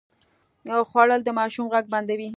[0.89, 2.29] خوړل د ماشوم غږ بندوي